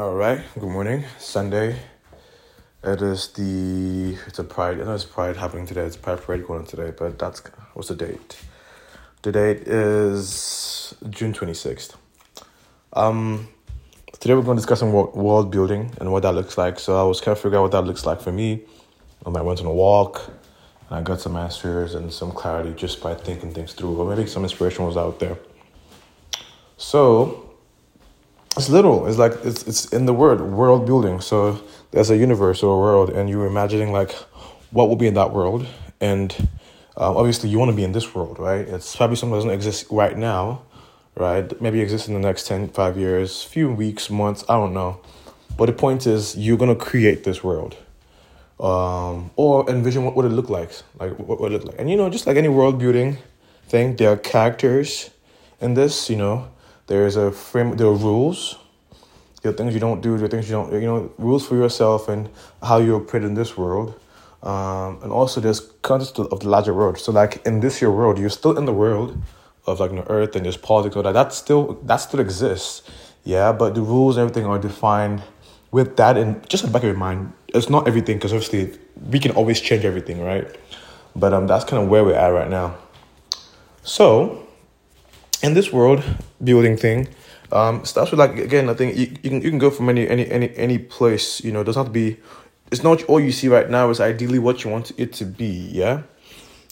[0.00, 0.40] All right.
[0.54, 1.04] Good morning.
[1.18, 1.76] Sunday.
[2.82, 4.80] It is the it's a pride.
[4.80, 5.82] I know it's pride happening today.
[5.82, 6.90] It's pride parade going on today.
[6.90, 7.42] But that's
[7.74, 8.40] what's the date?
[9.20, 11.98] The date is June twenty sixth.
[12.94, 13.48] Um,
[14.18, 16.78] today we're going to discuss some world building and what that looks like.
[16.80, 18.62] So I was kind of figuring out what that looks like for me.
[19.26, 20.30] Um, I went on a walk
[20.88, 24.00] and I got some answers and some clarity just by thinking things through.
[24.00, 25.36] Or maybe some inspiration was out there.
[26.78, 27.49] So
[28.56, 29.06] it's literal.
[29.06, 31.20] It's like it's it's in the word world building.
[31.20, 31.60] So
[31.92, 34.12] there's a universe or a world, and you're imagining like
[34.70, 35.66] what will be in that world,
[36.00, 36.34] and
[36.96, 38.66] um, obviously you want to be in this world, right?
[38.66, 40.62] It's probably something that doesn't exist right now,
[41.16, 41.60] right?
[41.60, 45.00] Maybe exist in the next 10, 5 years, few weeks, months, I don't know.
[45.56, 47.76] But the point is, you're gonna create this world,
[48.60, 51.90] um, or envision what would it look like, like what would it look like, and
[51.90, 53.18] you know, just like any world building
[53.66, 55.10] thing, there are characters
[55.60, 56.48] in this, you know
[56.90, 57.76] there's a frame.
[57.76, 58.58] There are rules.
[59.42, 60.16] There are things you don't do.
[60.16, 60.72] There are things you don't.
[60.72, 62.28] You know, rules for yourself and
[62.60, 63.94] how you operate in this world.
[64.42, 66.98] Um, and also there's context of the larger world.
[66.98, 69.16] So like in this your world, you're still in the world
[69.66, 71.12] of like the earth and there's politics all that.
[71.12, 72.82] That still that still exists.
[73.22, 75.22] Yeah, but the rules and everything are defined
[75.70, 77.32] with that in just in the back of your mind.
[77.54, 78.76] It's not everything because obviously
[79.12, 80.48] we can always change everything, right?
[81.14, 82.78] But um, that's kind of where we're at right now.
[83.84, 84.48] So
[85.42, 86.02] in this world
[86.42, 87.08] building thing,
[87.52, 88.68] um, starts with like again.
[88.68, 91.42] I think you, you can you can go from any any any any place.
[91.42, 92.18] You know, it doesn't have to be.
[92.70, 93.90] It's not all you see right now.
[93.90, 95.70] Is ideally what you want it to be.
[95.72, 96.02] Yeah.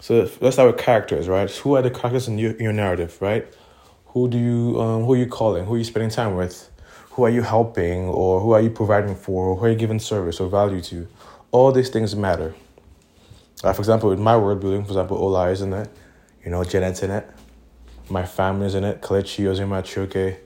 [0.00, 1.48] So let's start with characters, right?
[1.48, 3.46] Who are the characters in your, in your narrative, right?
[4.06, 5.64] Who do you um, who are you calling?
[5.64, 6.70] Who are you spending time with?
[7.10, 9.98] Who are you helping, or who are you providing for, or who are you giving
[10.00, 11.06] service or value to?
[11.50, 12.54] All these things matter.
[13.62, 15.88] Uh, for example, in my world building, for example, Ola is in it,
[16.44, 17.28] you know, Janet's in it,
[18.08, 19.00] my family's in it.
[19.00, 20.38] Kalechi, Ozima, Choke,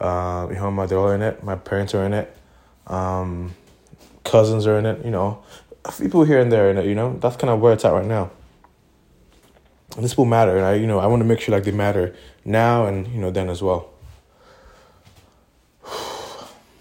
[0.00, 1.42] uh, Ihoma, all in it.
[1.42, 2.36] My parents are in it.
[2.86, 3.54] Um,
[4.24, 5.04] cousins are in it.
[5.04, 5.42] You know,
[5.98, 6.86] people here and there in it.
[6.86, 8.30] You know, that's kind of where it's at right now.
[9.96, 11.72] And this will matter, and I, you know, I want to make sure like they
[11.72, 12.14] matter
[12.44, 13.90] now and you know then as well.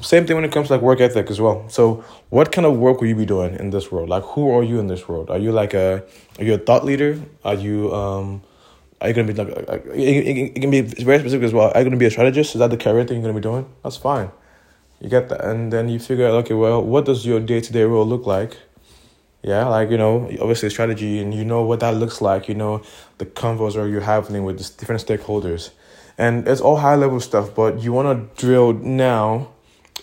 [0.00, 1.68] Same thing when it comes to like work ethic as well.
[1.68, 4.08] So, what kind of work will you be doing in this world?
[4.08, 5.30] Like, who are you in this world?
[5.30, 6.02] Are you like a,
[6.38, 7.20] are you a thought leader?
[7.44, 8.42] Are you um,
[9.04, 11.70] are you gonna be like, it, can be very specific as well.
[11.74, 12.54] Are you gonna be a strategist?
[12.54, 13.66] Is that the career thing you're gonna be doing?
[13.82, 14.30] That's fine.
[14.98, 17.70] You get that, and then you figure out, okay, well, what does your day to
[17.70, 18.56] day role look like?
[19.42, 22.48] Yeah, like you know, obviously strategy, and you know what that looks like.
[22.48, 22.82] You know
[23.18, 25.68] the convos or you're having with different stakeholders,
[26.16, 27.54] and it's all high level stuff.
[27.54, 29.50] But you want to drill now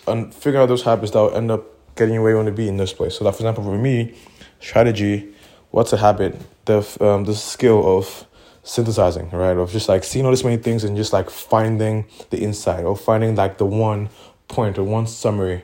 [0.06, 1.64] and figure out those habits that will end up
[1.96, 3.18] getting you where you want to be in this place.
[3.18, 4.14] So, that for example, for me,
[4.60, 5.34] strategy,
[5.72, 6.40] what's a habit?
[6.66, 8.28] The um the skill of
[8.62, 9.56] synthesizing, right?
[9.56, 12.96] Of just like seeing all these many things and just like finding the insight or
[12.96, 14.08] finding like the one
[14.48, 15.62] point or one summary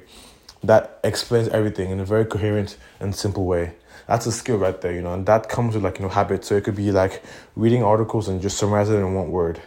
[0.63, 3.75] that explains everything in a very coherent and simple way.
[4.09, 6.49] That's a skill right there, you know, and that comes with like, you know, habits.
[6.49, 7.23] So it could be like
[7.55, 9.61] reading articles and just summarize it in one word.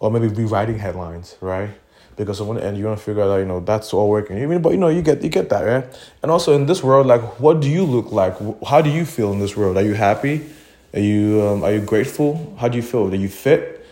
[0.00, 1.70] Or maybe rewriting headlines, right?
[2.16, 4.38] Because of one end you want to figure out, you know, that's all working.
[4.38, 5.84] You mean, but you know, you get you get that, right?
[6.22, 8.36] And also in this world, like, what do you look like?
[8.64, 9.76] How do you feel in this world?
[9.76, 10.46] Are you happy?
[10.94, 12.56] Are you um, are you grateful?
[12.58, 13.12] How do you feel?
[13.12, 13.84] Are you fit?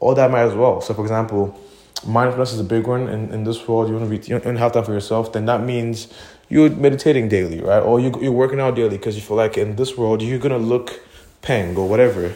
[0.00, 0.80] All that matters as well.
[0.80, 1.58] So, for example,
[2.04, 3.88] mindfulness is a big one in, in this world.
[3.88, 5.32] You want to be you want to have time for yourself.
[5.32, 6.12] Then that means
[6.48, 7.80] you're meditating daily, right?
[7.80, 10.58] Or you you're working out daily because you feel like in this world you're gonna
[10.58, 11.00] look
[11.42, 12.34] peng or whatever.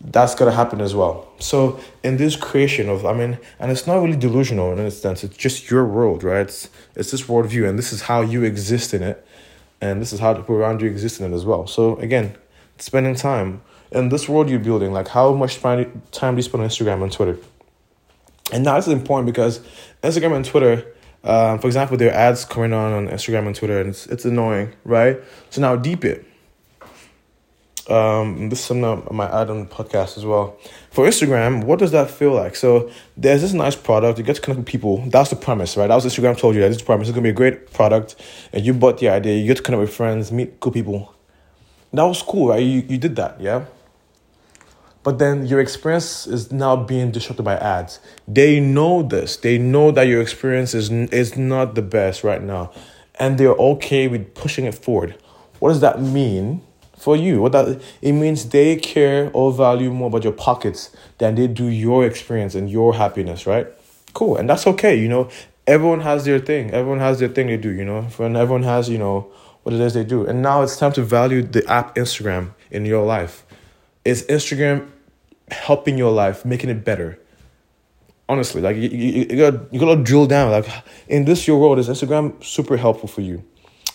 [0.00, 1.28] That's gonna happen as well.
[1.38, 5.24] So in this creation of, I mean, and it's not really delusional in a sense.
[5.24, 6.42] It's just your world, right?
[6.42, 9.26] It's it's this worldview, and this is how you exist in it,
[9.82, 11.66] and this is how the people around you exist in it as well.
[11.66, 12.36] So again,
[12.78, 14.92] spending time in this world you're building.
[14.92, 17.38] Like, how much time do you spend on Instagram and Twitter?
[18.52, 19.60] And now this is important because
[20.02, 20.84] Instagram and Twitter,
[21.22, 24.24] um, for example, there are ads coming on on Instagram and Twitter, and it's, it's
[24.24, 25.18] annoying, right?
[25.50, 26.26] So now deep it.
[27.88, 30.58] Um, this is something I might add on the podcast as well.
[30.90, 32.56] For Instagram, what does that feel like?
[32.56, 35.04] So there's this nice product, you get to connect with people.
[35.08, 35.86] That's the premise, right?
[35.86, 38.16] That was Instagram told you that this premise is gonna be a great product,
[38.52, 39.36] and you bought the idea.
[39.36, 41.14] You get to connect with friends, meet cool people,
[41.96, 42.62] that was cool, right?
[42.62, 43.64] You, you did that, yeah?
[45.04, 48.00] But then your experience is now being disrupted by ads.
[48.26, 49.36] They know this.
[49.36, 52.72] They know that your experience is, is not the best right now.
[53.20, 55.14] And they're okay with pushing it forward.
[55.58, 56.62] What does that mean
[56.96, 57.42] for you?
[57.42, 61.66] What that it means they care or value more about your pockets than they do
[61.66, 63.66] your experience and your happiness, right?
[64.14, 64.38] Cool.
[64.38, 65.28] And that's okay, you know.
[65.66, 66.70] Everyone has their thing.
[66.70, 68.08] Everyone has their thing they do, you know.
[68.18, 69.30] And everyone has, you know,
[69.64, 70.24] what it is they do.
[70.24, 73.44] And now it's time to value the app Instagram in your life.
[74.04, 74.88] Is Instagram
[75.50, 77.18] helping your life, making it better?
[78.28, 80.50] Honestly, like you, you, you gotta you gotta drill down.
[80.50, 80.66] Like
[81.08, 83.44] in this your world, is Instagram super helpful for you?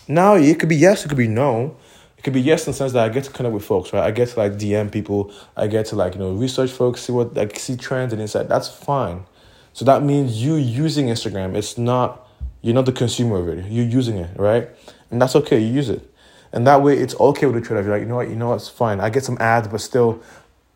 [0.06, 1.76] Now it could be yes, it could be no.
[2.18, 4.04] It could be yes in the sense that I get to connect with folks, right?
[4.04, 7.12] I get to like DM people, I get to like, you know, research folks, see
[7.12, 8.48] what like see trends and insight.
[8.48, 9.24] That's fine.
[9.72, 11.56] So that means you using Instagram.
[11.56, 12.28] It's not
[12.62, 13.70] you're not the consumer of it.
[13.70, 14.68] You're using it, right?
[15.10, 15.58] And that's okay.
[15.58, 16.06] You use it.
[16.52, 17.82] And that way it's okay with the trader.
[17.82, 19.00] You're like, you know what, you know what's fine.
[19.00, 20.22] I get some ads, but still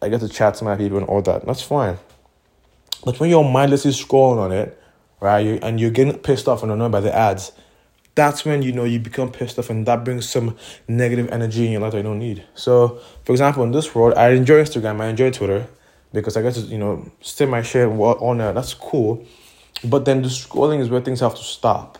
[0.01, 1.47] I get to chat to my people and all that.
[1.47, 1.99] That's fine.
[3.05, 4.81] But when you're mindlessly scrolling on it,
[5.21, 7.53] right, you, and you're getting pissed off and annoyed by the ads,
[8.15, 11.73] that's when you know you become pissed off and that brings some negative energy in
[11.73, 12.45] your life that you don't need.
[12.55, 15.67] So, for example, in this world, I enjoy Instagram, I enjoy Twitter
[16.13, 18.53] because I get to, you know, stay my shit on there.
[18.53, 19.27] That's cool.
[19.85, 21.99] But then the scrolling is where things have to stop,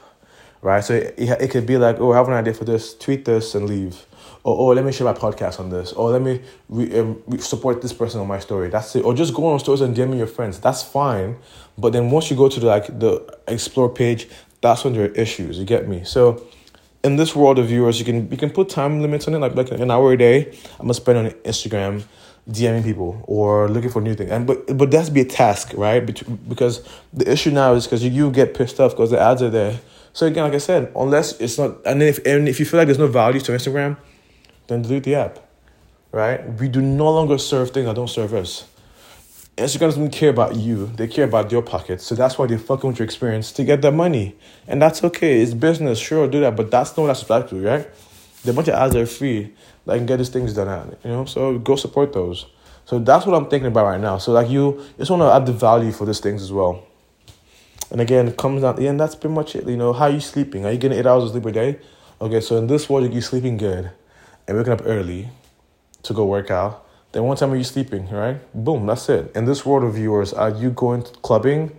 [0.63, 0.83] right?
[0.83, 3.55] So it, it could be like, oh, I have an idea for this, tweet this
[3.55, 4.07] and leave.
[4.43, 5.93] Or, oh, let me share my podcast on this.
[5.93, 8.69] Or let me re, um, re support this person on my story.
[8.69, 9.05] That's it.
[9.05, 10.61] Or just go on stories and DM your friends.
[10.61, 11.37] That's fine.
[11.79, 14.29] But then once you go to the, like the explore page,
[14.61, 15.59] that's when there are issues.
[15.59, 16.05] You get me?
[16.05, 16.47] So
[17.05, 19.55] in this world of viewers, you can you can put time limits on it, like
[19.55, 20.51] like an hour a day.
[20.81, 22.05] I'm gonna spend on Instagram,
[22.51, 24.31] DMing people or looking for new things.
[24.31, 26.01] And but but that's be a task, right?
[26.01, 29.51] Because the issue now is because you, you get pissed off because the ads are
[29.51, 29.79] there.
[30.13, 32.87] So again, like I said, unless it's not, and if and if you feel like
[32.87, 33.97] there's no value to Instagram,
[34.67, 35.39] then delete the app,
[36.13, 36.47] right?
[36.61, 38.69] We do no longer serve things that don't serve us.
[39.57, 40.87] Instagram doesn't care about you.
[40.87, 42.05] They care about your pockets.
[42.05, 44.37] So that's why they're fucking with your experience to get that money.
[44.67, 45.41] And that's okay.
[45.41, 45.99] It's business.
[45.99, 46.57] Sure, do that.
[46.57, 47.89] But that's not what I subscribe to, right?
[48.45, 49.55] The bunch of ads are free.
[49.87, 51.25] I can get these things done at, you know?
[51.25, 52.47] So go support those.
[52.85, 54.19] So that's what I'm thinking about right now.
[54.19, 56.85] So like you just want to add the value for these things as well.
[57.91, 59.67] And again, it comes down, yeah, and that's pretty much it.
[59.67, 60.67] You know, how are you sleeping?
[60.67, 61.79] Are you getting eight hours of sleep a day?
[62.21, 63.91] Okay, so in this world, you're sleeping good
[64.47, 65.31] and waking up early
[66.03, 68.41] to go work out then one time are you sleeping, right?
[68.53, 69.31] Boom, that's it.
[69.37, 71.71] In this world of yours, are you going to clubbing?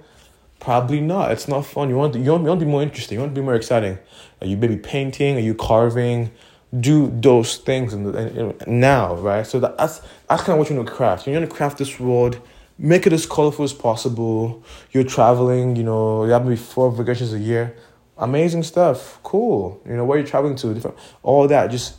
[0.61, 1.31] Probably not.
[1.31, 1.89] It's not fun.
[1.89, 3.17] You want to, you want, you want to be more interesting.
[3.17, 3.99] You want to be more exciting.
[4.39, 5.35] Are you maybe painting?
[5.35, 6.31] Are you carving?
[6.79, 9.45] Do those things in the, in, now, right?
[9.45, 11.27] So that, that's that's kind of what you want to craft.
[11.27, 12.39] You want to craft this world,
[12.77, 14.63] make it as colorful as possible.
[14.91, 15.75] You're traveling.
[15.75, 17.75] You know, you have maybe four vacations a year.
[18.17, 19.19] Amazing stuff.
[19.23, 19.81] Cool.
[19.85, 21.71] You know where you're traveling to, different all that.
[21.71, 21.95] Just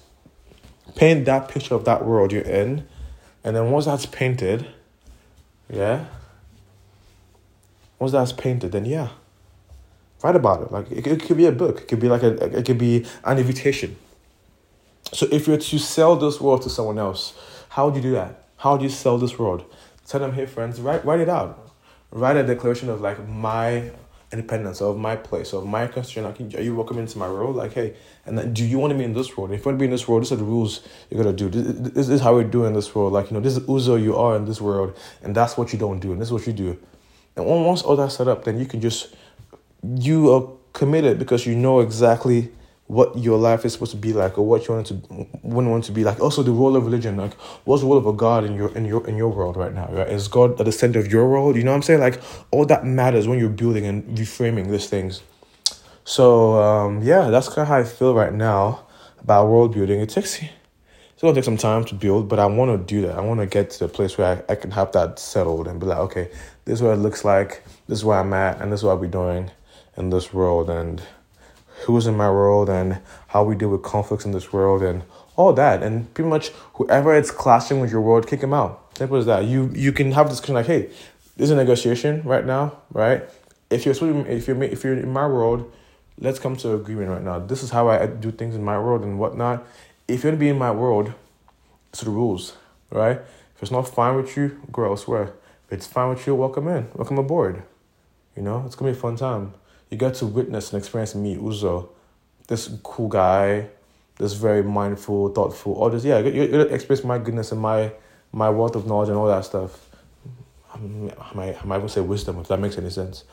[0.94, 2.86] paint that picture of that world you're in
[3.46, 4.66] and then once that's painted,
[5.72, 6.06] yeah,
[8.00, 9.10] once that's painted, then yeah,
[10.20, 10.72] write about it.
[10.72, 11.82] Like it, it could be a book.
[11.82, 13.96] It could be like a it could be an invitation.
[15.12, 17.34] So if you're to sell this world to someone else,
[17.70, 18.44] how would you do that?
[18.56, 19.64] How do you sell this world?
[20.06, 21.70] Tell them, hey friends, write write it out.
[22.10, 23.90] Write a declaration of like my
[24.32, 26.24] independence of my place of my constitution.
[26.24, 27.56] Like, are you welcome into my world?
[27.56, 27.94] Like, hey,
[28.24, 29.52] and then, do you want to be in this world?
[29.52, 30.80] If you want to be in this world, these are the rules
[31.10, 31.48] you're gonna do.
[31.48, 33.12] This, this is how we do in this world.
[33.12, 35.78] Like, you know, this is Uzo you are in this world, and that's what you
[35.78, 36.78] don't do, and this is what you do.
[37.36, 39.14] And once all that's set up, then you can just
[39.82, 42.50] you are committed because you know exactly
[42.88, 44.94] what your life is supposed to be like or what you want to
[45.42, 46.20] when want to be like.
[46.20, 47.34] Also the role of religion like
[47.64, 49.88] what's the role of a god in your in your in your world right now
[49.90, 50.08] right?
[50.08, 51.56] Is god at the center of your world?
[51.56, 52.00] You know what i'm saying?
[52.00, 55.22] Like all that matters when you're building and reframing these things.
[56.04, 58.86] So um yeah that's kind of how i feel right now
[59.20, 60.00] about world building.
[60.00, 63.16] It takes it's gonna take some time to build but i want to do that.
[63.16, 65.80] I want to get to the place where I, I can have that settled and
[65.80, 66.30] be like okay
[66.66, 69.00] this is what it looks like this is where i'm at and this is what
[69.00, 69.50] we're doing
[69.96, 71.02] in this world and
[71.84, 75.02] who's in my world and how we deal with conflicts in this world and
[75.36, 75.82] all that.
[75.82, 78.82] And pretty much whoever it's clashing with your world, kick them out.
[78.96, 79.44] Simple as that.
[79.44, 80.90] You you can have this kind like, hey,
[81.36, 83.22] there's a negotiation right now, right?
[83.68, 85.70] If you're if you're if you're in my world,
[86.18, 87.38] let's come to agreement right now.
[87.38, 89.66] This is how I do things in my world and whatnot.
[90.08, 91.12] If you're gonna be in my world,
[91.90, 92.56] it's the rules,
[92.90, 93.18] right?
[93.54, 95.34] If it's not fine with you, go elsewhere.
[95.66, 97.62] If it's fine with you, welcome in, welcome aboard.
[98.34, 99.54] You know, it's gonna be a fun time
[99.90, 101.88] you get to witness and experience me, Uzo,
[102.48, 103.68] this cool guy,
[104.16, 106.04] this very mindful, thoughtful, all this.
[106.04, 107.92] Yeah, you, you experience my goodness and my
[108.32, 109.88] my wealth of knowledge and all that stuff.
[110.74, 113.24] Um, I might, I might even say wisdom if that makes any sense.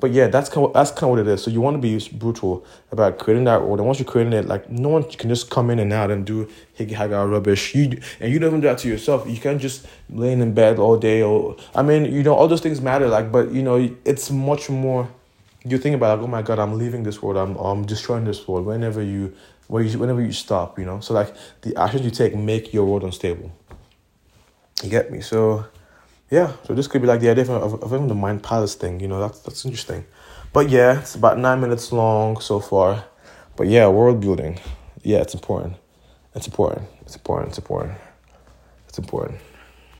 [0.00, 1.42] But yeah, that's kind of, that's kind of what it is.
[1.42, 4.70] So you want to be brutal about creating that world, once you're creating it, like
[4.70, 6.48] no one can just come in and out and do
[6.78, 7.74] higgy haga rubbish.
[7.74, 9.28] You and you don't even do that to yourself.
[9.28, 11.22] You can't just lay in bed all day.
[11.22, 13.08] Or I mean, you know, all those things matter.
[13.08, 15.08] Like, but you know, it's much more
[15.64, 17.36] you think about oh my god, I'm leaving this world.
[17.36, 18.66] I'm I'm destroying this world.
[18.66, 19.34] Whenever you,
[19.68, 21.00] where you, whenever you stop, you know.
[21.00, 23.52] So like the actions you take make your world unstable.
[24.82, 25.20] You get me?
[25.20, 25.66] So,
[26.30, 26.52] yeah.
[26.64, 29.00] So this could be like the idea of of, even the mind palace thing.
[29.00, 30.06] You know, that's that's interesting.
[30.52, 33.04] But yeah, it's about nine minutes long so far.
[33.56, 34.58] But yeah, world building.
[35.02, 35.76] Yeah, it's important.
[36.34, 36.88] It's important.
[37.02, 37.48] It's important.
[37.50, 37.98] It's important.
[38.88, 39.38] It's important.